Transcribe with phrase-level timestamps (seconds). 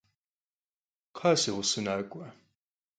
[1.15, 2.27] Kxhı'e, si ğuseu nak'ue!